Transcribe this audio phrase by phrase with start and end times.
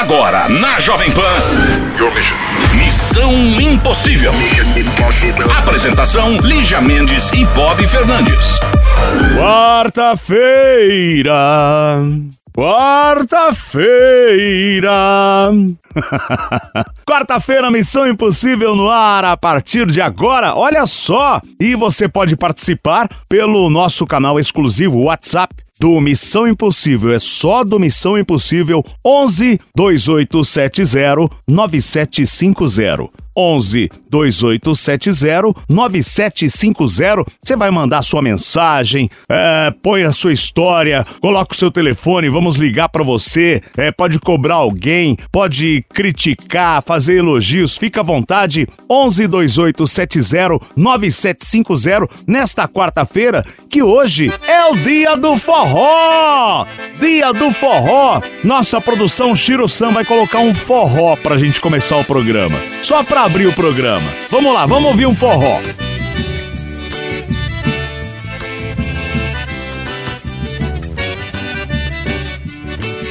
[0.00, 1.20] Agora, na Jovem Pan.
[2.74, 4.32] Missão Impossível.
[5.58, 8.58] Apresentação: Lígia Mendes e Bob Fernandes.
[9.38, 11.34] Quarta-feira.
[12.50, 13.80] Quarta-feira.
[17.06, 20.54] Quarta-feira, Missão Impossível no ar a partir de agora.
[20.54, 21.42] Olha só!
[21.60, 27.10] E você pode participar pelo nosso canal exclusivo WhatsApp do Missão Impossível.
[27.12, 33.08] É só do Missão Impossível 11 2870 9750.
[33.40, 37.24] 11 2870 9750.
[37.40, 42.56] Você vai mandar sua mensagem, é, põe a sua história, coloca o seu telefone, vamos
[42.56, 43.62] ligar para você.
[43.76, 48.68] É, pode cobrar alguém, pode criticar, fazer elogios, fica à vontade.
[48.90, 56.66] 11 2870 9750 nesta quarta-feira, que hoje é o dia do forró.
[57.00, 58.20] Dia do forró.
[58.44, 62.58] Nossa produção Chiro Sam vai colocar um forró pra gente começar o programa.
[62.82, 64.10] Só pra abrir o programa.
[64.28, 65.60] Vamos lá, vamos ouvir um forró.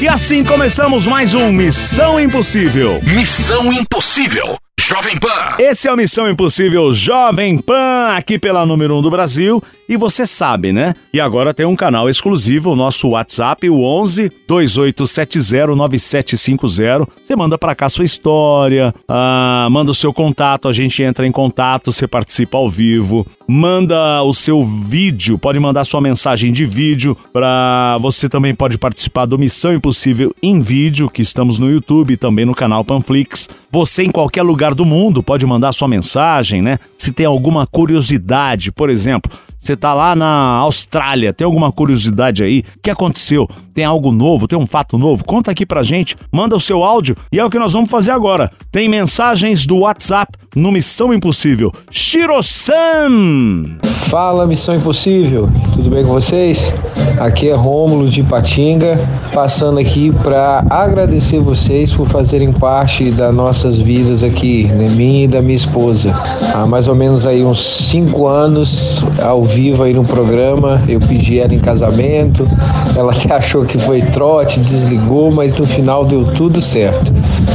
[0.02, 3.00] E assim começamos mais um Missão Impossível.
[3.04, 4.58] Missão Impossível.
[4.80, 5.58] Jovem Pan.
[5.60, 9.62] Esse é o Missão Impossível Jovem Pan, aqui pela número 1 um do Brasil.
[9.90, 10.94] E você sabe, né?
[11.12, 17.08] E agora tem um canal exclusivo, o nosso WhatsApp, o 11 2870 9750.
[17.22, 21.32] Você manda para cá sua história, ah, manda o seu contato, a gente entra em
[21.32, 23.28] contato, você participa ao vivo.
[23.48, 29.26] Manda o seu vídeo, pode mandar sua mensagem de vídeo para você também pode participar
[29.26, 33.50] do Missão Impossível em vídeo, que estamos no YouTube e também no canal Panflix.
[33.72, 36.80] Você em qualquer lugar do mundo pode mandar sua mensagem, né?
[36.98, 42.64] Se tem alguma curiosidade, por exemplo, você tá lá na Austrália, tem alguma curiosidade aí?
[42.78, 43.48] O que aconteceu?
[43.74, 44.48] Tem algo novo?
[44.48, 45.24] Tem um fato novo?
[45.26, 48.12] Conta aqui pra gente, manda o seu áudio e é o que nós vamos fazer
[48.12, 48.50] agora.
[48.72, 51.72] Tem mensagens do WhatsApp no Missão Impossível.
[51.92, 53.78] Shiro-san!
[53.84, 56.74] Fala Missão Impossível, tudo bem com vocês?
[57.20, 58.98] Aqui é Rômulo de Patinga,
[59.34, 65.28] passando aqui para agradecer vocês por fazerem parte das nossas vidas aqui, né, minha e
[65.28, 66.14] da minha esposa.
[66.54, 71.40] Há mais ou menos aí uns cinco anos ao vivo aí no programa, eu pedi
[71.40, 72.48] ela em casamento,
[72.96, 77.12] ela até achou que foi trote, desligou, mas no final deu tudo certo.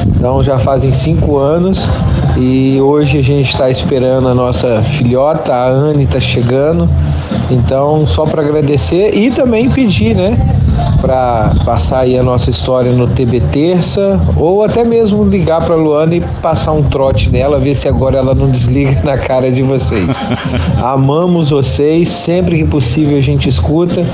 [0.07, 1.89] Então já fazem cinco anos
[2.37, 6.89] e hoje a gente está esperando a nossa filhota, a Anne está chegando.
[7.51, 10.54] Então, só para agradecer e também pedir, né,
[11.01, 16.15] para passar aí a nossa história no TB Terça ou até mesmo ligar para Luana
[16.15, 20.09] e passar um trote nela, ver se agora ela não desliga na cara de vocês.
[20.83, 24.05] Amamos vocês, sempre que possível a gente escuta.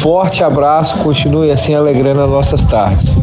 [0.00, 3.16] Forte abraço, continue assim alegrando as nossas tardes.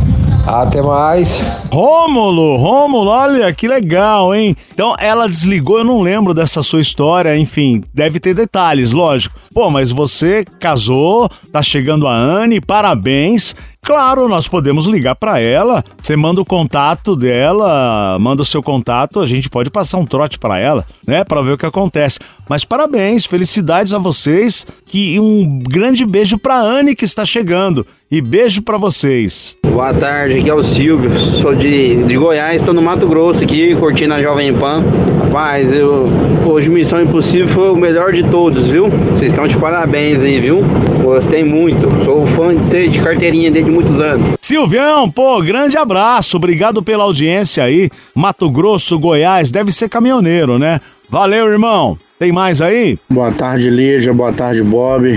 [0.45, 1.41] Até mais.
[1.71, 4.55] Rômulo, Rômulo, olha que legal, hein?
[4.73, 9.39] Então ela desligou, eu não lembro dessa sua história, enfim, deve ter detalhes, lógico.
[9.53, 13.55] Pô, mas você casou, tá chegando a Anne, parabéns.
[13.83, 15.83] Claro, nós podemos ligar para ela.
[15.99, 20.37] Você manda o contato dela, manda o seu contato, a gente pode passar um trote
[20.37, 22.19] para ela, né, para ver o que acontece.
[22.47, 28.19] Mas parabéns, felicidades a vocês, que um grande beijo para Anne que está chegando e
[28.19, 29.55] beijo para vocês.
[29.65, 33.73] Boa tarde, aqui é o Silvio, sou de, de Goiás, estou no Mato Grosso aqui,
[33.73, 34.83] curtindo a Jovem Pan.
[35.23, 36.09] Rapaz, eu,
[36.45, 38.89] hoje Missão Impossível foi o melhor de todos, viu?
[38.89, 40.61] Vocês estão de parabéns aí, viu?
[41.01, 44.35] Gostei muito, sou fã de ser de carteirinha desde muitos anos.
[44.41, 47.89] Silvião, pô, grande abraço, obrigado pela audiência aí.
[48.13, 50.81] Mato Grosso, Goiás, deve ser caminhoneiro, né?
[51.11, 51.97] Valeu, irmão.
[52.17, 52.97] Tem mais aí?
[53.09, 54.13] Boa tarde, Lígia.
[54.13, 55.13] Boa tarde, Bob.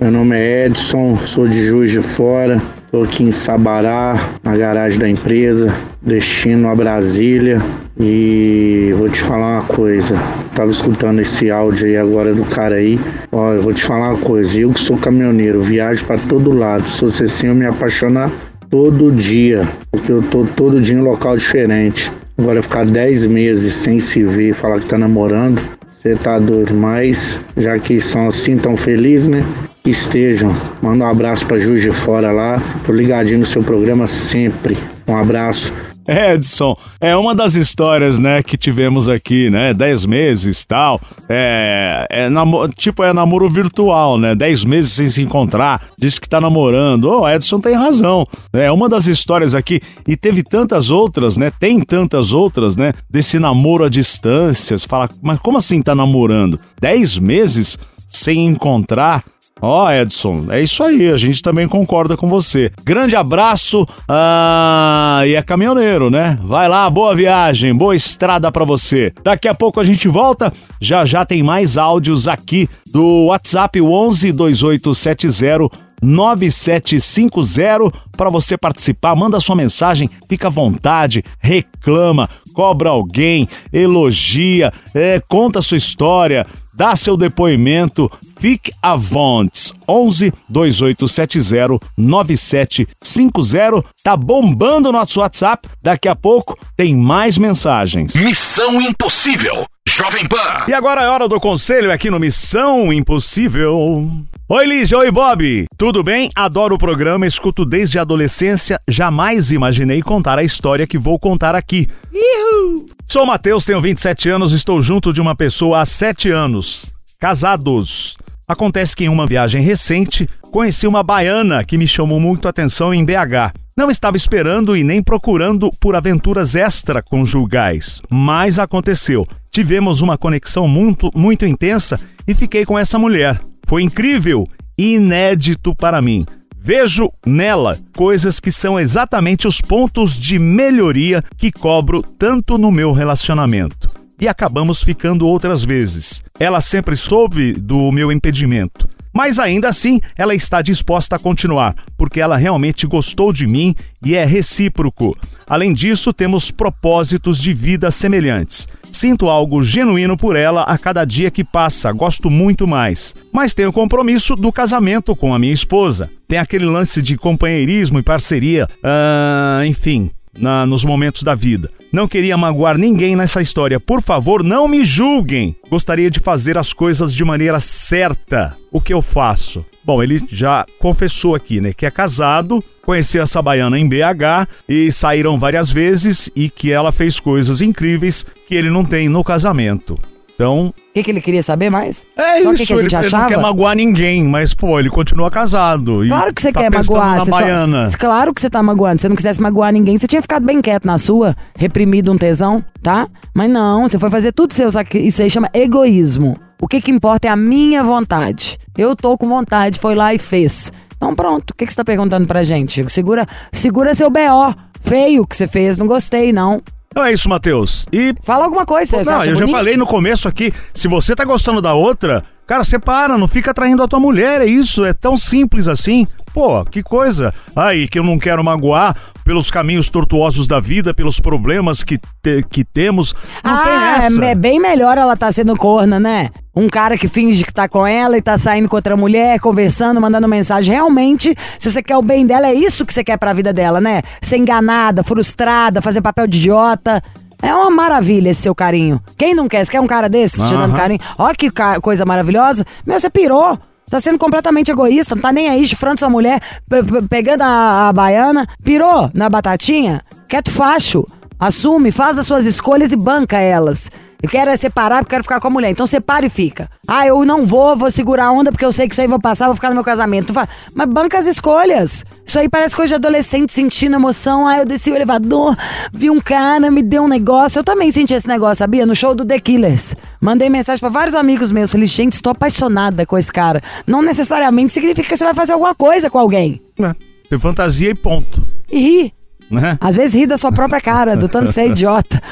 [0.00, 2.62] Meu nome é Edson, sou de Juiz de Fora.
[2.84, 4.14] Estou aqui em Sabará,
[4.44, 7.60] na garagem da empresa, destino a Brasília.
[7.98, 10.14] E vou te falar uma coisa.
[10.54, 13.00] Tava escutando esse áudio aí agora do cara aí.
[13.32, 14.60] Ó, eu vou te falar uma coisa.
[14.60, 16.88] Eu que sou caminhoneiro, viajo para todo lado.
[16.88, 18.30] Se você sim, eu me apaixonar
[18.70, 22.12] todo dia, porque eu tô todo dia em um local diferente.
[22.38, 25.60] Agora ficar 10 meses sem se ver, falar que tá namorando,
[25.92, 29.44] você tá doido, mas já que são assim tão felizes, né?
[29.84, 30.54] Que estejam.
[30.80, 32.60] Manda um abraço pra Juiz de Fora lá.
[32.84, 34.76] Tô ligadinho no seu programa sempre.
[35.06, 35.72] Um abraço.
[36.06, 39.72] Edson, é uma das histórias, né, que tivemos aqui, né?
[39.72, 41.00] Dez meses tal.
[41.28, 42.28] É, é
[42.76, 44.34] tipo, é namoro virtual, né?
[44.34, 47.04] Dez meses sem se encontrar, diz que tá namorando.
[47.04, 48.26] Ô, oh, Edson tem razão.
[48.52, 49.80] É uma das histórias aqui.
[50.06, 51.52] E teve tantas outras, né?
[51.58, 52.92] Tem tantas outras, né?
[53.08, 54.76] Desse namoro à distância.
[54.76, 56.58] Você fala, mas como assim tá namorando?
[56.80, 57.78] Dez meses
[58.08, 59.24] sem encontrar?
[59.64, 62.72] Ó, Edson, é isso aí, a gente também concorda com você.
[62.84, 66.36] Grande abraço ah, e é caminhoneiro, né?
[66.42, 69.12] Vai lá, boa viagem, boa estrada para você.
[69.22, 74.32] Daqui a pouco a gente volta, já já tem mais áudios aqui do WhatsApp 11
[74.32, 79.14] 2870 9750 para você participar.
[79.14, 86.96] Manda sua mensagem, fica à vontade, reclama, cobra alguém, elogia, é, conta sua história, dá
[86.96, 88.10] seu depoimento.
[88.38, 89.72] Fique à vontade.
[89.88, 93.84] 11 2870 9750.
[94.02, 95.68] Tá bombando o nosso WhatsApp.
[95.82, 98.14] Daqui a pouco tem mais mensagens.
[98.14, 99.66] Missão Impossível.
[99.94, 100.64] Jovem Pan.
[100.66, 104.10] E agora é hora do conselho aqui no Missão Impossível.
[104.48, 104.96] Oi, Lígia.
[104.96, 105.66] Oi, Bob.
[105.76, 106.30] Tudo bem?
[106.34, 108.80] Adoro o programa, escuto desde a adolescência.
[108.88, 111.86] Jamais imaginei contar a história que vou contar aqui.
[112.10, 112.86] Uhul.
[113.06, 116.90] Sou Matheus, tenho 27 anos, estou junto de uma pessoa há 7 anos.
[117.20, 118.16] Casados.
[118.48, 122.94] Acontece que em uma viagem recente, conheci uma baiana que me chamou muito a atenção
[122.94, 123.52] em BH.
[123.76, 129.26] Não estava esperando e nem procurando por aventuras extraconjugais, mas aconteceu.
[129.54, 133.38] Tivemos uma conexão muito, muito intensa e fiquei com essa mulher.
[133.66, 136.24] Foi incrível e inédito para mim.
[136.56, 142.92] Vejo nela coisas que são exatamente os pontos de melhoria que cobro tanto no meu
[142.92, 143.90] relacionamento.
[144.18, 146.24] E acabamos ficando outras vezes.
[146.40, 148.88] Ela sempre soube do meu impedimento.
[149.12, 153.74] Mas ainda assim, ela está disposta a continuar, porque ela realmente gostou de mim
[154.04, 155.16] e é recíproco.
[155.46, 158.66] Além disso, temos propósitos de vida semelhantes.
[158.88, 163.14] Sinto algo genuíno por ela a cada dia que passa, gosto muito mais.
[163.32, 166.10] Mas tenho compromisso do casamento com a minha esposa.
[166.26, 171.70] Tem aquele lance de companheirismo e parceria, uh, enfim, na, nos momentos da vida.
[171.92, 173.78] Não queria magoar ninguém nessa história.
[173.78, 175.54] Por favor, não me julguem.
[175.68, 178.56] Gostaria de fazer as coisas de maneira certa.
[178.70, 179.64] O que eu faço?
[179.84, 184.90] Bom, ele já confessou aqui, né, que é casado, conheceu essa baiana em BH e
[184.90, 189.98] saíram várias vezes e que ela fez coisas incríveis que ele não tem no casamento.
[190.34, 190.68] Então.
[190.68, 192.06] O que, que ele queria saber mais?
[192.16, 193.22] É Só isso, que que a gente ele, ele achava?
[193.22, 196.00] não quer magoar ninguém, mas, pô, ele continua casado.
[196.06, 197.16] Claro que você tá quer magoar.
[197.16, 197.86] Na você só- baiana.
[197.98, 198.98] Claro que você tá magoando.
[198.98, 202.16] Se você não quisesse magoar ninguém, você tinha ficado bem quieto na sua, reprimido um
[202.18, 203.08] tesão, tá?
[203.34, 204.70] Mas não, você foi fazer tudo seu.
[204.70, 206.36] só Isso aí chama egoísmo.
[206.60, 208.58] O que que importa é a minha vontade.
[208.76, 210.72] Eu tô com vontade, foi lá e fez.
[210.96, 212.84] Então pronto, o que, que você tá perguntando pra gente?
[212.88, 214.54] Segura, segura seu B.O.
[214.80, 216.62] Feio que você fez, não gostei, não.
[216.92, 217.86] Então é isso, Matheus.
[217.90, 219.50] E Fala alguma coisa, você Não, eu já bonito?
[219.56, 223.82] falei no começo aqui, se você tá gostando da outra, cara, separa, não fica traindo
[223.82, 226.06] a tua mulher, é isso, é tão simples assim.
[226.34, 227.32] Pô, que coisa.
[227.56, 232.42] Aí, que eu não quero magoar pelos caminhos tortuosos da vida, pelos problemas que, te-
[232.50, 233.14] que temos.
[233.44, 233.62] Não ah,
[233.98, 234.24] tem essa.
[234.26, 236.30] é bem melhor ela tá sendo corna, né?
[236.54, 240.00] Um cara que finge que tá com ela e tá saindo com outra mulher, conversando,
[240.00, 240.74] mandando mensagem.
[240.74, 243.80] Realmente, se você quer o bem dela, é isso que você quer pra vida dela,
[243.80, 244.02] né?
[244.20, 247.02] Ser enganada, frustrada, fazer papel de idiota.
[247.40, 249.00] É uma maravilha esse seu carinho.
[249.16, 249.64] Quem não quer?
[249.64, 251.00] Você quer um cara desse te dando carinho?
[251.18, 252.64] Ó que ca- coisa maravilhosa.
[252.86, 253.58] Meu, você pirou.
[253.90, 257.88] Tá sendo completamente egoísta, não tá nem aí chifrando sua mulher, pe- pe- pegando a,
[257.88, 258.46] a baiana.
[258.62, 260.02] Pirou na batatinha?
[260.28, 261.04] Quieto facho.
[261.42, 263.90] Assume, faz as suas escolhas e banca elas.
[264.22, 265.70] Eu quero é separar porque quero ficar com a mulher.
[265.70, 266.70] Então separa e fica.
[266.86, 269.18] Ah, eu não vou, vou segurar a onda porque eu sei que isso aí vai
[269.18, 270.32] passar, vou ficar no meu casamento.
[270.32, 272.04] Fala, Mas banca as escolhas.
[272.24, 274.46] Isso aí parece coisa de adolescente sentindo emoção.
[274.46, 275.56] Ah, eu desci o elevador,
[275.92, 277.58] vi um cara, me deu um negócio.
[277.58, 278.86] Eu também senti esse negócio, sabia?
[278.86, 279.96] No show do The Killers.
[280.20, 281.72] Mandei mensagem pra vários amigos meus.
[281.72, 283.60] Falei, gente, estou apaixonada com esse cara.
[283.84, 286.62] Não necessariamente significa que você vai fazer alguma coisa com alguém.
[286.80, 286.94] É,
[287.28, 288.46] Tem fantasia e ponto.
[288.70, 289.21] E ri.
[289.50, 289.76] Né?
[289.80, 292.22] Às vezes ri da sua própria cara, do tanto ser idiota.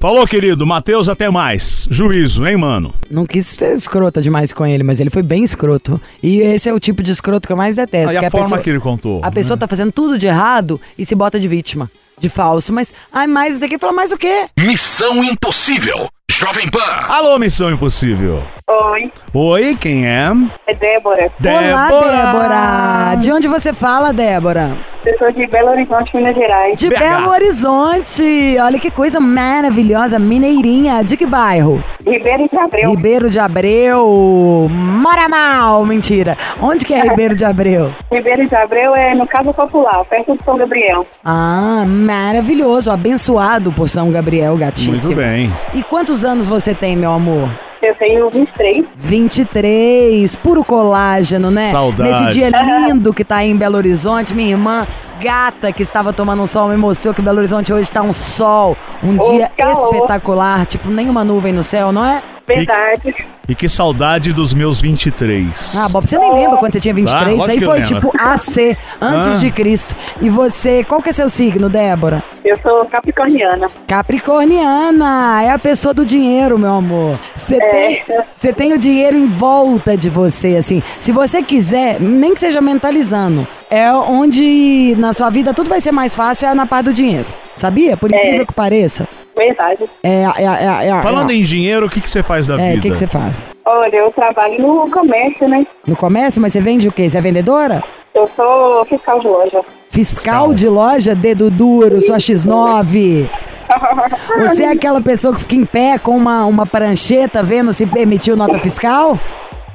[0.00, 0.64] Falou, querido.
[0.64, 1.88] Matheus, até mais.
[1.90, 2.94] Juízo, hein, mano?
[3.10, 6.00] Não quis ser escrota demais com ele, mas ele foi bem escroto.
[6.22, 8.10] E esse é o tipo de escroto que eu mais detesto.
[8.10, 9.20] Aí que a, forma pessoa, que ele contou.
[9.24, 12.72] a pessoa tá fazendo tudo de errado e se bota de vítima, de falso.
[12.72, 14.46] Mas, ai, mais isso aqui, fala mais o quê?
[14.56, 16.08] Missão Impossível.
[16.30, 16.78] Jovem Pan.
[17.08, 18.44] Alô, Missão Impossível.
[18.70, 20.30] Oi, Oi, quem é?
[20.68, 21.32] é Débora.
[21.44, 23.14] Olá, Débora!
[23.16, 24.76] De onde você fala, Débora?
[25.08, 26.76] Eu sou de Belo Horizonte, Minas Gerais.
[26.76, 26.98] De BH.
[26.98, 28.58] Belo Horizonte!
[28.62, 31.02] Olha que coisa maravilhosa, mineirinha.
[31.02, 31.82] De que bairro?
[32.06, 32.90] Ribeiro de Abreu.
[32.90, 34.68] Ribeiro de Abreu.
[34.70, 35.86] Mora mal!
[35.86, 36.36] Mentira.
[36.60, 37.90] Onde que é Ribeiro de Abreu?
[38.12, 41.06] Ribeiro de Abreu é no Casa Popular, perto do São Gabriel.
[41.24, 42.90] Ah, maravilhoso.
[42.90, 45.06] Abençoado por São Gabriel, gatíssimo.
[45.06, 45.50] Muito bem.
[45.72, 47.48] E quantos anos você tem, meu amor?
[47.80, 48.86] Eu tenho 23.
[48.96, 51.70] 23, puro colágeno, né?
[51.70, 52.10] Saudade.
[52.10, 54.86] Nesse dia lindo que tá aí em Belo Horizonte, minha irmã
[55.20, 58.76] gata que estava tomando um sol me mostrou que Belo Horizonte hoje tá um sol,
[59.02, 59.94] um Ô, dia calor.
[59.94, 62.22] espetacular, tipo nenhuma nuvem no céu, não é?
[62.48, 63.14] Verdade.
[63.48, 65.76] E que saudade dos meus 23.
[65.76, 67.26] Ah, Bob, você nem lembra quando você tinha 23?
[67.26, 69.38] Ah, Isso lógico aí foi tipo AC, antes Ah.
[69.40, 69.94] de Cristo.
[70.20, 72.22] E você, qual que é seu signo, Débora?
[72.44, 73.70] Eu sou capricorniana.
[73.86, 77.18] Capricorniana, é a pessoa do dinheiro, meu amor.
[77.34, 77.70] Você É.
[77.70, 78.02] tem,
[78.34, 80.82] você tem o dinheiro em volta de você, assim.
[81.00, 85.92] Se você quiser, nem que seja mentalizando, é onde na sua vida tudo vai ser
[85.92, 87.26] mais fácil, é na parte do dinheiro.
[87.56, 87.96] Sabia?
[87.96, 89.08] Por incrível que pareça.
[89.38, 89.84] Verdade.
[90.02, 92.70] É, é, é, é, Falando é, em dinheiro, o que, que você faz da É,
[92.70, 92.78] vida?
[92.78, 93.52] o que, que você faz?
[93.64, 95.60] Olha, eu trabalho no comércio, né?
[95.86, 97.08] No comércio, mas você vende o quê?
[97.08, 97.84] Você é vendedora?
[98.12, 99.60] Eu sou fiscal de loja.
[99.90, 103.30] Fiscal de loja, dedo duro, sua X9.
[104.48, 108.34] Você é aquela pessoa que fica em pé com uma, uma prancheta vendo se permitiu
[108.34, 109.20] nota fiscal?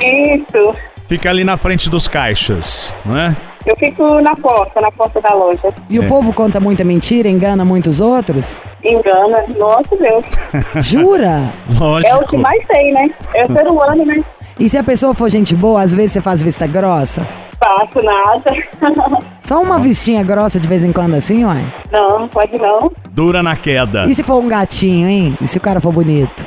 [0.01, 0.75] Isso.
[1.07, 3.35] Fica ali na frente dos caixas, não é?
[3.65, 5.73] Eu fico na porta, na porta da loja.
[5.89, 6.07] E o É.
[6.07, 8.59] povo conta muita mentira, engana muitos outros?
[8.83, 9.43] Engana.
[9.57, 10.25] Nossa, Deus.
[10.85, 11.51] Jura?
[11.79, 12.11] Lógico.
[12.11, 13.09] É o que mais tem, né?
[13.35, 14.15] É o ser humano, né?
[14.59, 17.25] E se a pessoa for gente boa, às vezes você faz vista grossa?
[17.57, 18.53] Faço nada.
[19.39, 21.65] Só uma vistinha grossa de vez em quando assim, uai?
[21.91, 22.91] não, pode não.
[23.11, 24.05] Dura na queda.
[24.05, 25.37] E se for um gatinho, hein?
[25.41, 26.45] E se o cara for bonito?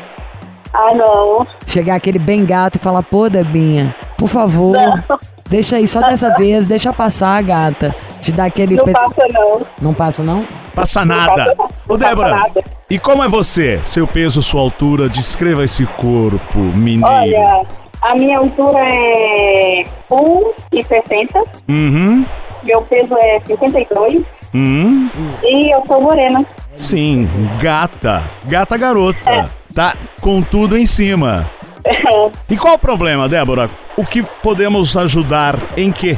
[0.73, 1.46] Ah, não.
[1.66, 5.18] Chegar aquele bem gato e falar, pô, Debinha, por favor, Não.
[5.48, 7.94] Deixa aí só dessa vez, deixa passar, gata.
[8.20, 8.76] Te dá aquele...
[8.76, 9.66] Não pes- passa, não.
[9.80, 10.46] Não passa, não?
[10.74, 11.32] Passa nada.
[11.34, 11.68] passa não.
[11.88, 12.64] Ô, Débora, passa nada.
[12.90, 13.80] e como é você?
[13.84, 17.06] Seu peso, sua altura, descreva esse corpo mineiro.
[17.14, 17.62] Olha,
[18.02, 21.44] a minha altura é 1,60.
[21.68, 22.24] Uhum,
[22.64, 24.20] Meu peso é 52.
[24.54, 25.10] uhum.
[25.44, 26.44] E eu sou morena.
[26.74, 27.28] Sim,
[27.60, 28.22] gata.
[28.44, 29.50] Gata garota.
[29.74, 31.50] Tá com tudo em cima.
[32.49, 33.71] E qual o problema, Débora?
[33.97, 36.16] O que podemos ajudar em quê?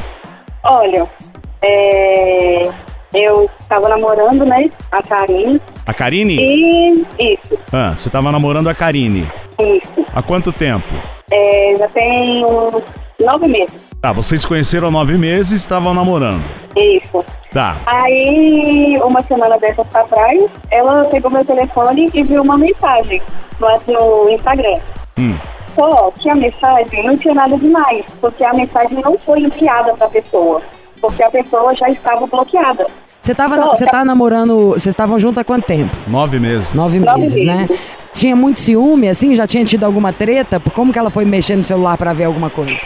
[0.65, 1.07] Olha,
[1.63, 2.63] é,
[3.15, 4.69] eu estava namorando, né?
[4.93, 5.61] A Karine.
[5.87, 6.37] A Karine?
[6.39, 6.93] E
[7.35, 9.27] isso, Ah, você tava namorando a Karine.
[9.59, 10.07] isso.
[10.15, 10.87] Há quanto tempo?
[11.31, 12.83] É, já tem uns
[13.21, 13.79] nove meses.
[14.01, 16.45] Tá, vocês conheceram há nove meses e estavam namorando.
[16.77, 17.25] Isso.
[17.51, 17.77] Tá.
[17.87, 23.21] Aí, uma semana dessas pra trás, ela pegou meu telefone e viu uma mensagem
[23.59, 23.69] no,
[24.25, 24.79] no Instagram.
[25.19, 25.35] Hum.
[25.79, 30.09] Só que a mensagem não tinha nada demais, porque a mensagem não foi enviada pra
[30.09, 30.61] pessoa.
[31.01, 32.85] Porque a pessoa já estava bloqueada.
[33.21, 35.97] Você tava, Não, você tá- namorando, vocês estavam juntos há quanto tempo?
[36.09, 36.73] Nove meses.
[36.75, 37.69] Nove Nove meses, né?
[38.13, 39.35] Tinha muito ciúme, assim?
[39.35, 40.61] Já tinha tido alguma treta?
[40.75, 42.81] Como que ela foi mexer no celular pra ver alguma coisa?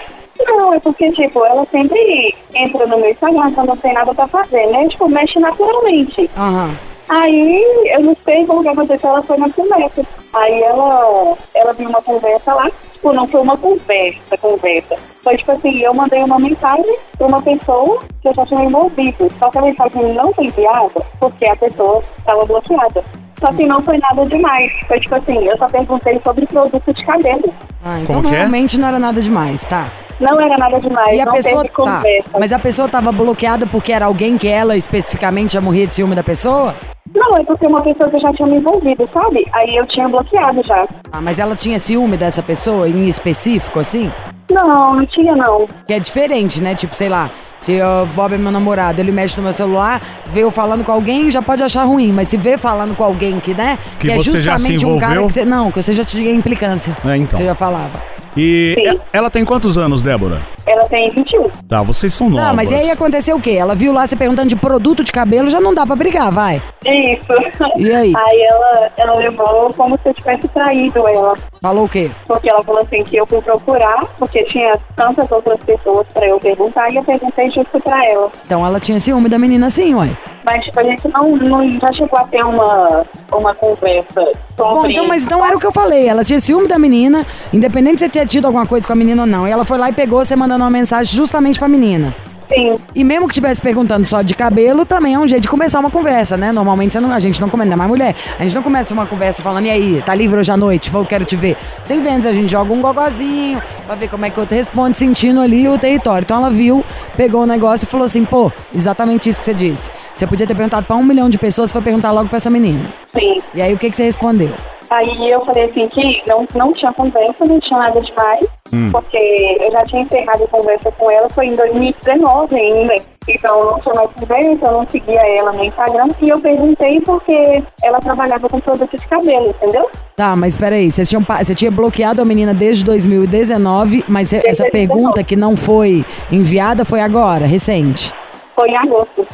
[0.45, 4.27] Não, é porque, tipo, ela sempre entra no meu Instagram quando não tem nada pra
[4.27, 4.89] fazer, né?
[4.89, 6.29] Tipo, mexe naturalmente.
[6.37, 6.75] Aham.
[7.15, 10.03] Aí, eu não sei como que aconteceu, ela foi na conversa.
[10.33, 14.97] Aí ela, ela viu uma conversa lá, tipo, não foi uma conversa, conversa.
[15.23, 19.29] Foi tipo assim, eu mandei uma mensagem pra uma pessoa que eu já tinha envolvido.
[19.39, 20.91] Só que a mensagem não foi enviada
[21.21, 23.05] porque a pessoa estava bloqueada.
[23.39, 24.73] Só que não foi nada demais.
[24.89, 27.53] Foi tipo assim, eu só perguntei sobre produto de cabelo.
[27.85, 28.39] Ah, então Como é?
[28.39, 29.93] realmente não era nada demais, tá?
[30.19, 31.83] Não era nada demais, E a não pessoa teve tá.
[31.83, 32.31] conversa.
[32.39, 36.15] Mas a pessoa tava bloqueada porque era alguém que ela especificamente já morria de ciúme
[36.15, 36.75] da pessoa?
[37.15, 39.45] Não, é porque uma pessoa que eu já tinha me envolvido, sabe?
[39.53, 40.87] Aí eu tinha bloqueado já.
[41.13, 44.11] Ah, mas ela tinha ciúme dessa pessoa em específico, assim?
[44.51, 45.67] Não, não tinha não.
[45.87, 46.75] Que é diferente, né?
[46.75, 50.43] Tipo, sei lá, se o Bob é meu namorado, ele mexe no meu celular, vê
[50.43, 52.13] eu falando com alguém, já pode achar ruim.
[52.13, 53.79] Mas se vê falando com alguém que, né?
[53.99, 55.29] Que é você já se justamente um cara envolveu?
[55.29, 55.45] que você.
[55.45, 56.95] Não, que você já tinha implicância.
[57.05, 57.39] É, então.
[57.39, 58.03] Você já falava.
[58.37, 58.95] E Sim.
[58.97, 60.43] e- ela tem quantos anos, Débora?
[60.67, 61.49] Ela tem 21.
[61.69, 62.47] Tá, vocês são novas.
[62.47, 63.53] Não, mas e aí aconteceu o quê?
[63.53, 66.63] Ela viu lá você perguntando de produto de cabelo, já não dá pra brigar, vai.
[66.85, 67.73] Isso.
[67.77, 68.13] E aí?
[68.23, 71.35] Aí ela, ela levou como se eu tivesse traído ela.
[71.61, 72.11] Falou o quê?
[72.27, 76.39] Porque ela falou assim que eu fui procurar, porque tinha tantas outras pessoas pra eu
[76.39, 78.31] perguntar, e eu perguntei justo pra ela.
[78.45, 80.17] Então ela tinha ciúme da menina sim, uai.
[80.45, 84.23] Mas tipo, a gente não, não já chegou a ter uma, uma conversa
[84.57, 86.09] sobre Bom, então, mas então era o que eu falei.
[86.09, 89.23] Ela tinha ciúme da menina, independente se você tinha tido alguma coisa com a menina
[89.23, 89.47] ou não.
[89.47, 92.15] E ela foi lá e pegou você mandando uma mensagem justamente pra menina.
[92.53, 95.81] Sim, E mesmo que tivesse perguntando só de cabelo, também é um jeito de começar
[95.81, 96.53] uma conversa, né?
[96.53, 98.15] Normalmente não- a gente não começa, ainda mais mulher.
[98.39, 100.91] A gente não começa uma conversa falando, e aí, tá livre hoje à noite?
[100.91, 101.57] Vou, quero te ver.
[101.83, 104.99] Sem vendas, a gente joga um gogozinho pra ver como é que o outro responde,
[104.99, 106.25] sentindo ali o território.
[106.25, 106.85] Então ela viu,
[107.17, 109.91] pegou o negócio e falou assim, pô, exatamente isso que você disse.
[110.13, 112.87] Você podia ter perguntado pra um milhão de pessoas, foi perguntar logo pra essa menina.
[113.19, 113.41] sim.
[113.55, 114.51] E aí o que, que você respondeu?
[114.93, 118.47] Aí eu falei assim que não, não tinha conversa, não tinha nada demais,
[118.93, 122.95] porque eu já tinha encerrado a conversa com ela, foi em 2019 ainda.
[123.27, 126.09] Então não tinha mais conversa, eu não seguia ela no Instagram.
[126.21, 129.89] E eu perguntei porque ela trabalhava com produto de cabelo, entendeu?
[130.15, 134.43] Tá, mas peraí, vocês tinham, pa- você tinha bloqueado a menina desde 2019, mas cê-
[134.45, 134.73] essa 2019.
[134.73, 138.13] pergunta que não foi enviada foi agora, recente.
[138.55, 139.27] Foi em agosto.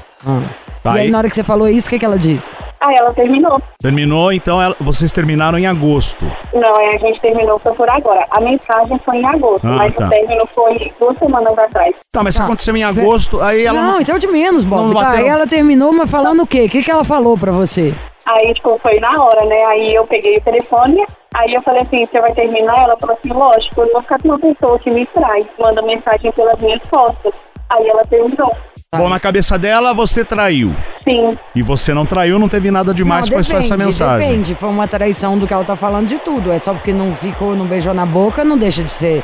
[0.83, 1.11] Tá e aí, aí.
[1.11, 2.57] na hora que você falou isso, o que, que ela disse?
[2.81, 3.61] Aí ela terminou.
[3.81, 6.25] Terminou, então ela- vocês terminaram em agosto.
[6.55, 8.25] Não, aí a gente terminou foi por agora.
[8.31, 10.07] A mensagem foi em agosto, Ah, mas tá.
[10.07, 11.95] o término foi duas semanas atrás.
[12.13, 12.45] Tá, mas se Tá.
[12.47, 14.01] aconteceu em agosto, aí ela não, não.
[14.01, 14.83] isso é o de menos, Bob.
[14.83, 15.25] não tá, bateu.
[15.25, 16.63] aí ela terminou, mas falando o quê?
[16.63, 17.93] O que, que ela falou pra você?
[18.27, 19.65] Aí, tipo, foi na hora, né?
[19.69, 21.03] Aí eu peguei o telefone,
[21.35, 22.77] aí eu falei assim, você vai terminar?
[22.85, 25.81] Ela falou assim, lógico, eu não vou ficar com uma pessoa que me traz, manda
[25.83, 27.33] mensagem pelas minhas costas.
[27.71, 28.51] Aí ela terminou.
[28.97, 30.75] Bom, na cabeça dela, você traiu.
[31.07, 34.27] Sim, E você não traiu, não teve nada demais, não, foi só essa mensagem.
[34.27, 36.51] Depende, foi uma traição do que ela tá falando de tudo.
[36.51, 39.23] É só porque não ficou, não beijou na boca, não deixa de ser,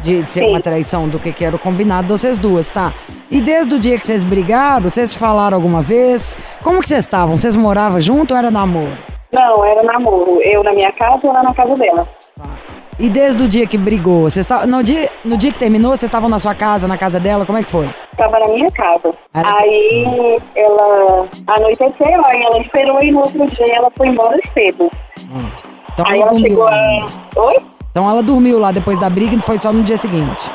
[0.00, 0.48] de, de ser Sim.
[0.48, 2.94] uma traição do que, que era o combinado de vocês duas, tá?
[3.30, 6.38] E desde o dia que vocês brigaram, vocês falaram alguma vez?
[6.62, 7.36] Como que vocês estavam?
[7.36, 8.96] Vocês moravam junto ou era namoro?
[9.30, 10.40] não, era namoro.
[10.42, 12.08] Eu na minha casa e ela na casa dela.
[12.98, 14.66] E desde o dia que brigou, vocês estavam.
[14.66, 17.58] No dia, no dia que terminou, vocês estavam na sua casa, na casa dela, como
[17.58, 17.88] é que foi?
[18.16, 19.14] Tava na minha casa.
[19.34, 24.90] Era- Aí ela anoiteceu, aí ela esperou e no outro dia ela foi embora cedo.
[25.94, 26.48] Então Aí ela ela dormiu.
[26.50, 27.10] chegou lá.
[27.36, 27.40] a.
[27.40, 27.56] Oi?
[27.90, 30.50] Então ela dormiu lá depois da briga e foi só no dia seguinte.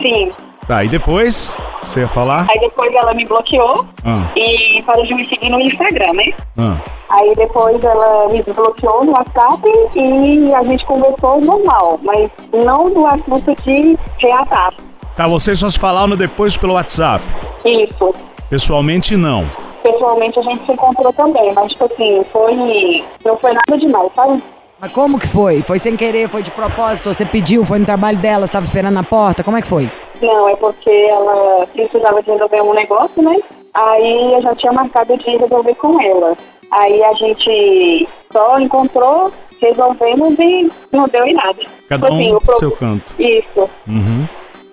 [0.00, 0.32] Sim.
[0.66, 2.46] Tá, e depois, você ia falar?
[2.48, 6.32] Aí depois ela me bloqueou Ah, e parou de me seguir no Instagram, né?
[6.56, 6.76] ah.
[7.10, 9.62] Aí depois ela me desbloqueou no WhatsApp
[9.96, 14.72] e a gente conversou normal, mas não no assunto de reatar.
[15.16, 17.24] Tá, vocês só se falaram depois pelo WhatsApp.
[17.64, 18.14] Isso.
[18.48, 19.44] Pessoalmente, não.
[19.82, 23.04] Pessoalmente a gente se encontrou também, mas tipo assim, foi.
[23.24, 24.42] Não foi nada demais, sabe?
[24.80, 25.60] Mas como que foi?
[25.62, 29.02] Foi sem querer, foi de propósito, você pediu, foi no trabalho dela, estava esperando na
[29.04, 29.90] porta, como é que foi?
[30.22, 33.36] Não, é porque ela precisava de resolver um negócio, né?
[33.74, 36.34] Aí eu já tinha marcado de resolver com ela.
[36.72, 41.58] Aí a gente só encontrou, resolvemos e não deu em nada.
[41.88, 43.14] Cada Tipo assim, um o pro- seu canto.
[43.18, 43.68] Isso.
[43.88, 44.26] Uhum.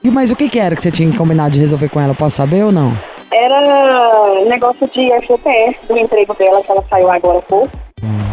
[0.03, 2.13] E mas o que que era que você tinha combinado de resolver com ela?
[2.13, 2.97] Posso saber ou não?
[3.31, 7.69] Era negócio de FGTS do emprego dela, que ela saiu agora há pouco.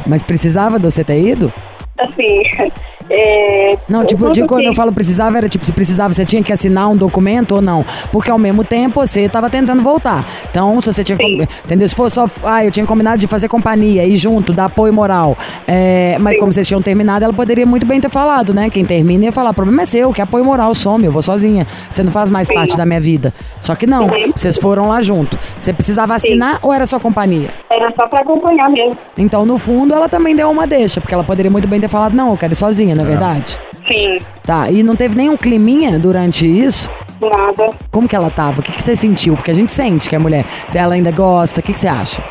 [0.07, 1.53] Mas precisava de você ter ido?
[1.99, 2.43] Assim,
[3.11, 6.25] é, Não, tipo, tudo de quando que- eu falo precisava, era tipo, se precisava, você
[6.25, 7.85] tinha que assinar um documento ou não.
[8.13, 10.27] Porque ao mesmo tempo você tava tentando voltar.
[10.51, 11.17] Então, se você tinha.
[11.17, 11.47] Sim.
[11.65, 11.89] Entendeu?
[11.89, 12.29] Se for só.
[12.43, 15.37] Ah, eu tinha combinado de fazer companhia, ir junto, dar apoio moral.
[15.67, 16.41] É, mas Sim.
[16.41, 18.71] como vocês tinham terminado, ela poderia muito bem ter falado, né?
[18.71, 21.67] Quem termina ia falar: o problema é seu, que apoio moral some, eu vou sozinha.
[21.91, 22.55] Você não faz mais Sim.
[22.55, 23.33] parte da minha vida.
[23.61, 24.33] Só que não, Uhum.
[24.35, 25.39] vocês foram lá junto.
[25.59, 27.51] Você precisava assinar ou era só companhia?
[27.71, 28.97] Era só pra acompanhar mesmo.
[29.19, 32.15] Então, no fundo, ela também deu uma deixa, porque ela poderia muito bem ter falado:
[32.15, 33.59] não, eu quero ir sozinha, não é verdade?
[33.87, 36.91] Sim, Tá, e não teve nenhum climinha durante isso?
[37.21, 37.71] nada.
[37.91, 38.61] Como que ela tava?
[38.61, 39.35] O que, que você sentiu?
[39.37, 40.45] Porque a gente sente que é mulher.
[40.69, 42.23] Se ela ainda gosta, o que, que você acha?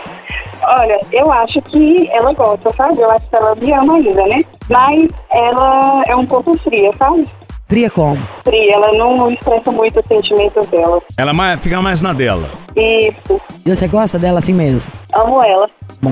[0.79, 3.01] Olha, eu acho que ela gosta, sabe?
[3.01, 4.37] Eu acho que ela me ama ainda, né?
[4.69, 7.23] Mas ela é um pouco fria, sabe?
[7.67, 8.21] Fria como?
[8.43, 11.01] Fria, ela não expressa muito os sentimentos dela.
[11.17, 12.49] Ela mais, fica mais na dela.
[12.75, 14.91] Isso, E você gosta dela assim mesmo?
[15.15, 15.67] amo ela.
[16.01, 16.11] Bom.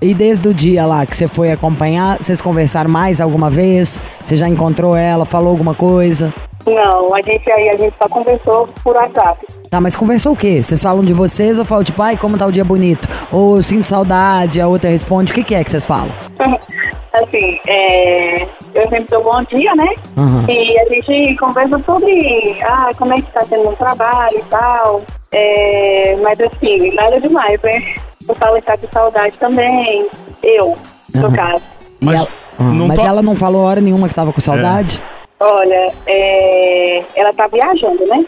[0.00, 4.02] E desde o dia lá que você foi acompanhar, vocês conversaram mais alguma vez?
[4.20, 6.34] Você já encontrou ela, falou alguma coisa?
[6.66, 9.46] Não, a gente aí, a gente só conversou por WhatsApp.
[9.70, 10.62] Tá, mas conversou o quê?
[10.62, 13.08] Vocês falam de vocês ou falam tipo, ai, como tá o dia bonito?
[13.30, 16.12] Ou sinto saudade, a outra responde, o que, que é que vocês falam?
[17.14, 18.42] assim, é,
[18.74, 19.94] eu sempre dou bom dia, né?
[20.16, 20.46] Aham.
[20.48, 25.02] E a gente conversa sobre ah, como é que tá sendo o trabalho e tal.
[25.32, 27.94] É, mas assim, nada demais, né?
[28.28, 30.08] Eu falo que tá com saudade também.
[30.42, 30.76] Eu,
[31.14, 31.36] no Aham.
[31.36, 31.62] caso.
[32.00, 35.02] Mas ela, Ah, não mas to- ela não falou hora nenhuma que tava com saudade?
[35.40, 38.24] Olha, é, ela tá viajando, né?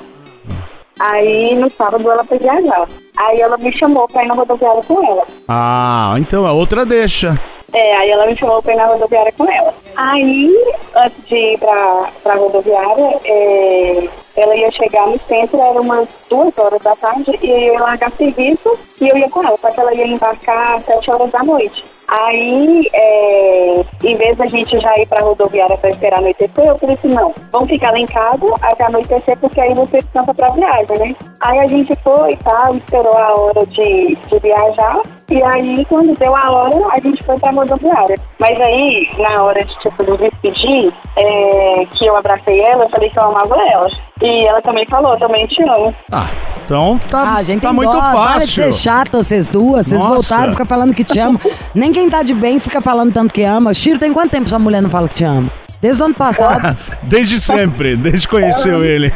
[1.00, 2.86] Aí no sábado ela foi viajar.
[3.16, 5.24] Aí ela me chamou pra ir na rodoviária com ela.
[5.48, 7.38] Ah, então a outra deixa.
[7.72, 9.74] É, aí ela me chamou pra ir na rodoviária com ela.
[9.94, 10.50] Aí,
[10.94, 16.56] antes de ir pra, pra rodoviária, é, ela ia chegar no centro, era umas duas
[16.56, 19.80] horas da tarde, e eu ia largar serviço e eu ia com ela, só que
[19.80, 21.84] ela ia embarcar às sete horas da noite.
[22.08, 26.96] Aí, é, em vez da gente já ir pra rodoviária pra esperar anoitecer, eu falei
[26.96, 30.98] assim, não, vamos ficar lá em casa até anoitecer, porque aí você descansa pra viagem,
[30.98, 31.14] né?
[31.40, 36.18] Aí a gente foi e tal, esperou a hora de, de viajar, e aí quando
[36.18, 38.16] deu a hora, a gente foi pra rodoviária.
[38.38, 43.10] Mas aí, na hora de, tipo, de despedir, é, que eu abracei ela, eu falei
[43.10, 43.86] que eu amava ela.
[44.22, 45.94] E ela também falou, também te amo.
[46.10, 46.26] Ah,
[46.68, 48.48] então tá, Ah, gente, tá muito dó, Para de fácil.
[48.64, 49.86] ser chata vocês duas.
[49.86, 50.14] Vocês Nossa.
[50.14, 51.40] voltaram, fica falando que te ama.
[51.74, 53.72] Nem quem tá de bem fica falando tanto que ama.
[53.72, 55.50] Chiro, tem quanto tempo sua mulher não fala que te ama?
[55.80, 56.76] Desde o ano passado.
[57.04, 59.12] Desde sempre, desde que conheceu ele.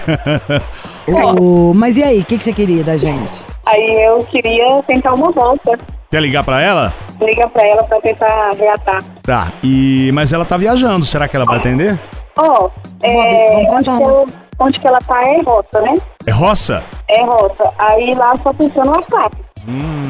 [1.38, 3.28] O- Mas e aí, o que, que você queria da gente?
[3.66, 5.78] Aí eu queria tentar uma volta.
[6.10, 6.92] Quer ligar pra ela?
[7.20, 8.98] liga pra ela pra tentar reatar.
[9.22, 11.98] Tá, e mas ela tá viajando, será que ela vai atender?
[12.36, 12.68] Ó,
[13.02, 15.94] é, vamos tentar, onde que ela tá é roça, né?
[16.26, 16.82] É roça?
[17.08, 17.74] É roça.
[17.78, 19.36] Aí lá só funciona o WhatsApp.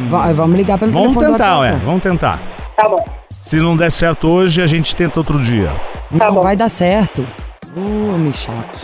[0.09, 1.87] Vai, vamos ligar pelo Vamos telefone do tentar, ué, WhatsApp.
[1.87, 2.38] vamos tentar.
[2.76, 3.05] Tá bom.
[3.31, 5.68] Se não der certo hoje, a gente tenta outro dia.
[6.18, 6.40] Tá Não bom.
[6.42, 7.26] vai dar certo.
[7.76, 8.78] Uh, me chato.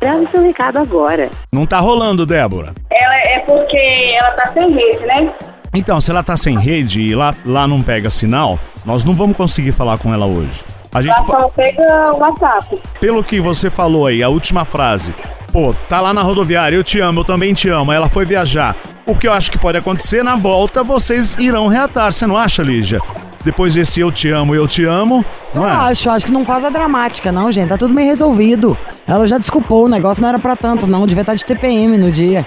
[0.00, 1.30] Grave seu recado agora.
[1.52, 2.72] Não tá rolando, Débora.
[2.90, 3.76] Ela é porque
[4.18, 5.32] ela tá sem rede, né?
[5.74, 9.36] Então, se ela tá sem rede e lá, lá não pega sinal, nós não vamos
[9.36, 10.64] conseguir falar com ela hoje.
[10.94, 12.80] A gente, só pega o WhatsApp.
[13.00, 15.14] pelo que você falou aí, a última frase,
[15.50, 18.76] pô, tá lá na rodoviária, eu te amo, eu também te amo, ela foi viajar.
[19.06, 22.62] O que eu acho que pode acontecer, na volta vocês irão reatar, você não acha,
[22.62, 23.00] Lígia?
[23.44, 25.72] Depois desse eu te amo, eu te amo, não Eu é?
[25.72, 27.70] acho, acho que não faz a dramática, não, gente.
[27.70, 28.78] Tá tudo meio resolvido.
[29.04, 31.04] Ela já desculpou, o negócio não era pra tanto, não.
[31.08, 32.46] Devia estar de TPM no dia.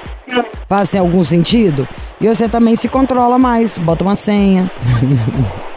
[0.70, 1.86] Faz assim, algum sentido?
[2.22, 4.72] E você também se controla mais, bota uma senha.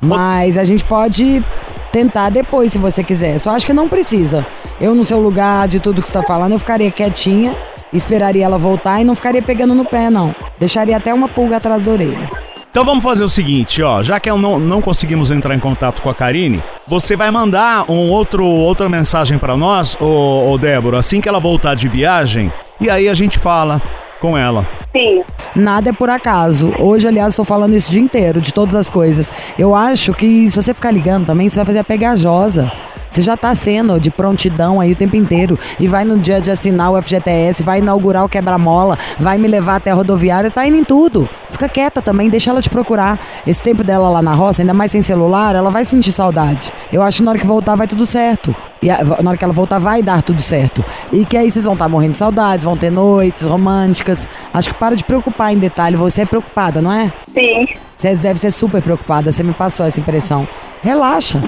[0.00, 1.44] Mas a gente pode
[1.92, 3.38] tentar depois, se você quiser.
[3.38, 4.46] Só acho que não precisa.
[4.80, 7.56] Eu, no seu lugar, de tudo que você tá falando, eu ficaria quietinha,
[7.92, 10.34] esperaria ela voltar e não ficaria pegando no pé, não.
[10.58, 12.30] Deixaria até uma pulga atrás da orelha.
[12.72, 16.00] Então vamos fazer o seguinte, ó, já que eu não, não conseguimos entrar em contato
[16.00, 20.98] com a Karine, você vai mandar um outro outra mensagem pra nós, ô, ô Débora,
[20.98, 22.50] assim que ela voltar de viagem,
[22.80, 23.82] e aí a gente fala
[24.22, 24.66] com ela.
[24.92, 25.22] sim.
[25.54, 26.70] Nada é por acaso.
[26.78, 29.30] Hoje, aliás, estou falando isso o dia inteiro, de todas as coisas.
[29.58, 32.70] Eu acho que se você ficar ligando também, você vai fazer a pegajosa.
[33.12, 35.58] Você já tá sendo de prontidão aí o tempo inteiro.
[35.78, 39.76] E vai no dia de assinar o FGTS, vai inaugurar o quebra-mola, vai me levar
[39.76, 41.28] até a rodoviária, tá indo em tudo.
[41.50, 43.20] Fica quieta também, deixa ela te procurar.
[43.46, 46.72] Esse tempo dela lá na roça, ainda mais sem celular, ela vai sentir saudade.
[46.90, 48.56] Eu acho que na hora que voltar vai tudo certo.
[48.80, 50.82] E a- na hora que ela voltar vai dar tudo certo.
[51.12, 54.26] E que aí vocês vão estar morrendo de saudade, vão ter noites românticas.
[54.54, 55.96] Acho que para de preocupar em detalhe.
[55.96, 57.12] Você é preocupada, não é?
[57.34, 57.66] Sim.
[57.94, 60.48] Você deve ser super preocupada, você me passou essa impressão.
[60.80, 61.42] Relaxa.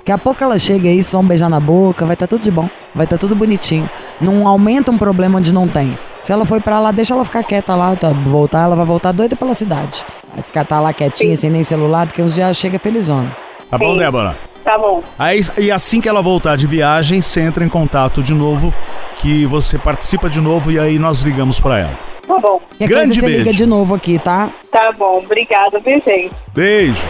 [0.00, 2.50] Daqui a pouco ela chega aí, só um beijar na boca, vai estar tudo de
[2.50, 2.68] bom.
[2.94, 3.88] Vai estar tudo bonitinho.
[4.18, 5.96] Não aumenta um problema onde não tem.
[6.22, 8.08] Se ela foi pra lá, deixa ela ficar quieta lá, tá?
[8.08, 10.04] voltar, ela vai voltar doida pela cidade.
[10.32, 13.36] Vai ficar tá lá quietinha, sem nem celular, porque uns dias ela chega felizona.
[13.70, 13.98] Tá bom, Sim.
[13.98, 14.38] Débora?
[14.64, 15.02] Tá bom.
[15.18, 18.72] Aí, e assim que ela voltar de viagem, você entra em contato de novo,
[19.16, 21.98] que você participa de novo e aí nós ligamos pra ela.
[22.26, 22.60] Tá bom.
[22.80, 23.58] E Grande coisa você liga beijo.
[23.58, 24.48] de novo aqui, tá?
[24.72, 25.18] Tá bom.
[25.18, 26.30] Obrigada, viu, gente?
[26.54, 27.06] Beijo.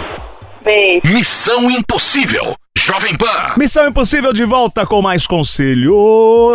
[0.65, 1.03] Beijo.
[1.07, 2.55] Missão Impossível.
[2.83, 3.27] Jovem Pan.
[3.59, 5.95] Missão Impossível de volta com mais conselho.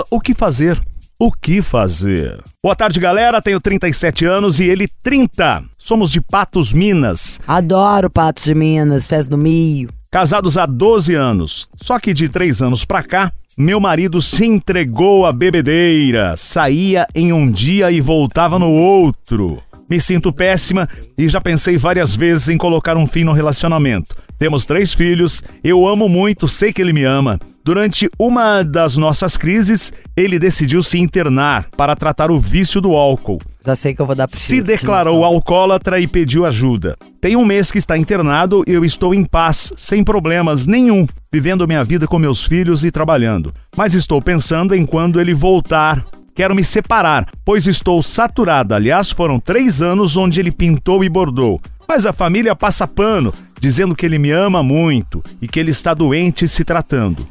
[0.10, 0.82] O que fazer?
[1.20, 2.44] O que fazer?
[2.64, 3.40] Boa tarde, galera.
[3.40, 5.64] Tenho 37 anos e ele 30.
[5.78, 7.40] Somos de Patos, Minas.
[7.48, 9.88] Adoro Patos de Minas, festa do Mio.
[10.10, 11.70] Casados há 12 anos.
[11.78, 16.34] Só que de três anos pra cá, meu marido se entregou à bebedeira.
[16.36, 19.62] Saía em um dia e voltava no outro.
[19.90, 24.16] Me sinto péssima e já pensei várias vezes em colocar um fim no relacionamento.
[24.38, 27.40] Temos três filhos, eu amo muito, sei que ele me ama.
[27.64, 33.42] Durante uma das nossas crises, ele decidiu se internar para tratar o vício do álcool.
[33.66, 36.96] Já sei que eu vou dar Se declarou alcoólatra e pediu ajuda.
[37.20, 41.68] Tem um mês que está internado e eu estou em paz, sem problemas nenhum, vivendo
[41.68, 43.52] minha vida com meus filhos e trabalhando.
[43.76, 46.06] Mas estou pensando em quando ele voltar.
[46.36, 48.76] Quero me separar, pois estou saturada.
[48.76, 51.62] Aliás, foram três anos onde ele pintou e bordou.
[51.88, 55.94] Mas a família passa pano, dizendo que ele me ama muito e que ele está
[55.94, 57.26] doente se tratando.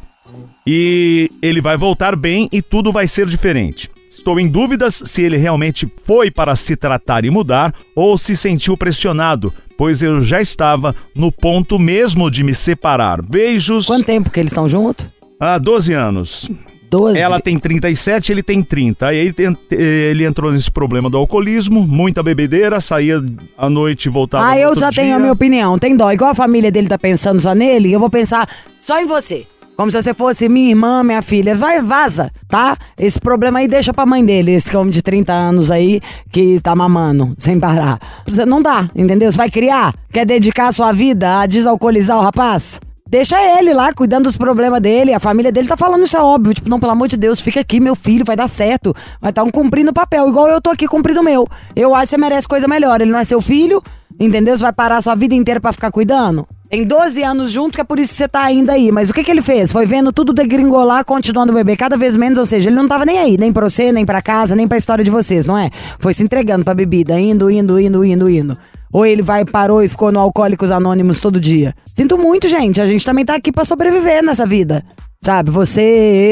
[0.66, 3.90] E ele vai voltar bem e tudo vai ser diferente.
[4.10, 8.74] Estou em dúvidas se ele realmente foi para se tratar e mudar ou se sentiu
[8.74, 13.20] pressionado, pois eu já estava no ponto mesmo de me separar.
[13.20, 13.84] Beijos.
[13.86, 15.06] Quanto tempo que eles estão juntos?
[15.38, 16.50] Há 12 anos.
[16.96, 17.18] 12.
[17.18, 19.06] Ela tem 37, ele tem 30.
[19.08, 19.34] Aí ele,
[19.70, 23.22] ele entrou nesse problema do alcoolismo, muita bebedeira, saía
[23.58, 25.16] à noite e voltava Ah, eu já tenho dia.
[25.16, 25.78] a minha opinião.
[25.78, 26.10] Tem dó.
[26.12, 28.48] Igual a família dele tá pensando só nele, eu vou pensar
[28.86, 29.46] só em você.
[29.76, 31.52] Como se você fosse minha irmã, minha filha.
[31.56, 32.76] Vai, vaza, tá?
[32.96, 36.76] Esse problema aí deixa pra mãe dele, esse homem de 30 anos aí que tá
[36.76, 37.98] mamando sem parar.
[38.46, 39.32] Não dá, entendeu?
[39.32, 39.92] Você vai criar?
[40.12, 42.78] Quer dedicar a sua vida a desalcoolizar o rapaz?
[43.14, 45.14] Deixa ele lá cuidando dos problemas dele.
[45.14, 46.52] A família dele tá falando isso é óbvio.
[46.52, 48.92] Tipo, não, pelo amor de Deus, fica aqui, meu filho, vai dar certo.
[49.20, 51.46] Vai estar um cumprindo o papel, igual eu tô aqui cumprindo o meu.
[51.76, 53.00] Eu acho que você merece coisa melhor.
[53.00, 53.80] Ele não é seu filho,
[54.18, 54.56] entendeu?
[54.56, 56.44] Você vai parar a sua vida inteira pra ficar cuidando?
[56.68, 58.90] Tem 12 anos junto, que é por isso que você tá ainda aí.
[58.90, 59.70] Mas o que que ele fez?
[59.70, 63.06] Foi vendo tudo degringolar, continuando o bebê cada vez menos, ou seja, ele não tava
[63.06, 65.70] nem aí, nem pra você, nem pra casa, nem pra história de vocês, não é?
[66.00, 68.58] Foi se entregando pra bebida, indo, indo, indo, indo, indo.
[68.94, 71.74] Ou ele vai, parou e ficou no Alcoólicos Anônimos todo dia.
[71.96, 72.80] Sinto muito, gente.
[72.80, 74.84] A gente também tá aqui pra sobreviver nessa vida.
[75.20, 75.50] Sabe?
[75.50, 75.80] Você,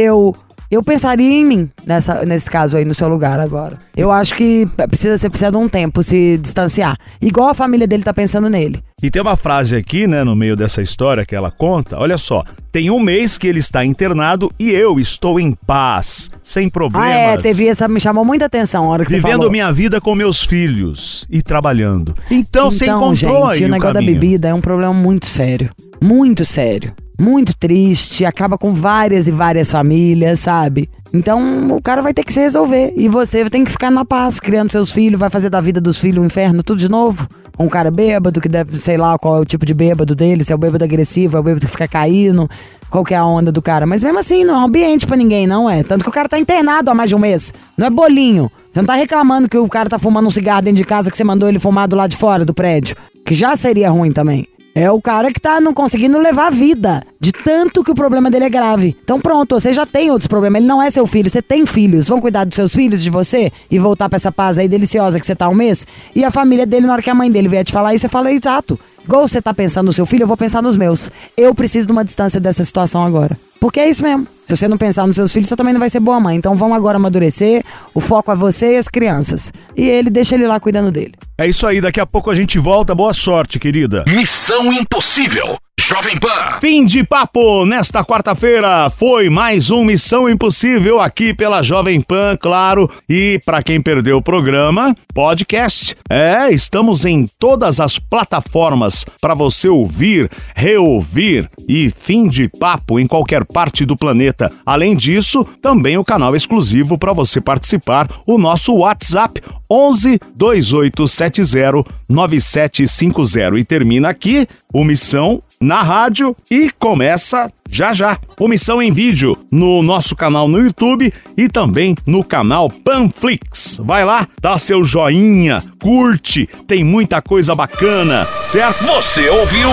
[0.07, 0.33] eu.
[0.73, 3.77] Eu pensaria em mim nessa, nesse caso aí, no seu lugar agora.
[3.95, 6.97] Eu acho que precisa, você precisa de um tempo se distanciar.
[7.21, 8.83] Igual a família dele tá pensando nele.
[9.03, 11.99] E tem uma frase aqui, né, no meio dessa história que ela conta.
[11.99, 16.71] Olha só, tem um mês que ele está internado e eu estou em paz, sem
[16.71, 17.11] problemas.
[17.11, 19.51] Ah, é, teve essa, me chamou muita atenção a hora que você Vivendo falou.
[19.51, 22.15] minha vida com meus filhos e trabalhando.
[22.31, 25.69] Então, você encontrou gente, aí o o negócio da bebida é um problema muito sério.
[26.03, 26.93] Muito sério.
[27.17, 30.91] Muito triste, acaba com várias e várias famílias, sabe?
[31.15, 32.93] Então o cara vai ter que se resolver.
[32.97, 35.99] E você tem que ficar na paz, criando seus filhos, vai fazer da vida dos
[35.99, 37.29] filhos um inferno, tudo de novo.
[37.57, 40.51] Um cara bêbado, que deve, sei lá qual é o tipo de bêbado dele, se
[40.51, 42.51] é o bêbado agressivo, é o bêbado que fica caindo,
[42.91, 43.87] qual que é a onda do cara.
[43.87, 45.85] Mas mesmo assim, não é ambiente pra ninguém, não é.
[45.85, 47.55] Tanto que o cara tá internado há mais de um mês.
[47.77, 48.51] Não é bolinho.
[48.73, 51.17] Você não tá reclamando que o cara tá fumando um cigarro dentro de casa que
[51.17, 52.97] você mandou ele fumar do lado de fora do prédio.
[53.25, 54.49] Que já seria ruim também.
[54.75, 57.03] É o cara que tá não conseguindo levar a vida.
[57.21, 58.97] De tanto que o problema dele é grave.
[59.05, 60.61] Então pronto, você já tem outros problemas.
[60.61, 62.09] Ele não é seu filho, você tem filhos.
[62.09, 63.53] Vão cuidar dos seus filhos, de você?
[63.71, 65.87] E voltar pra essa paz aí deliciosa que você tá há um mês?
[66.17, 68.09] E a família dele, na hora que a mãe dele vier te falar isso, você
[68.09, 68.81] fala, exato.
[69.05, 71.11] Igual você tá pensando no seu filho, eu vou pensar nos meus.
[71.37, 73.37] Eu preciso de uma distância dessa situação agora.
[73.63, 74.27] Porque é isso mesmo.
[74.49, 76.37] Se você não pensar nos seus filhos, você também não vai ser boa mãe.
[76.37, 77.63] Então vamos agora amadurecer.
[77.95, 79.53] O foco é você e as crianças.
[79.77, 81.15] E ele deixa ele lá cuidando dele.
[81.39, 82.93] É isso aí, daqui a pouco a gente volta.
[82.93, 84.05] Boa sorte, querida.
[84.09, 85.57] Missão Impossível.
[85.81, 86.61] Jovem Pan.
[86.61, 88.89] Fim de papo nesta quarta-feira.
[88.91, 92.89] Foi mais um Missão Impossível aqui pela Jovem Pan, claro.
[93.09, 95.97] E para quem perdeu o programa, podcast.
[96.09, 103.07] É, estamos em todas as plataformas para você ouvir, reouvir e fim de papo em
[103.07, 104.51] qualquer parte do planeta.
[104.65, 113.59] Além disso, também o canal exclusivo para você participar, o nosso WhatsApp 11 2870 9750
[113.59, 118.19] e termina aqui o Missão na rádio e começa já já.
[118.39, 123.81] O Missão em vídeo no nosso canal no YouTube e também no canal Panflix.
[123.83, 128.85] Vai lá, dá seu joinha, curte, tem muita coisa bacana, certo?
[128.85, 129.71] Você ouviu?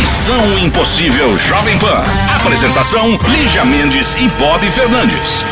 [0.00, 2.02] Missão Impossível Jovem Pan.
[2.36, 5.44] Apresentação: Lígia Mendes e Bob Fernandes.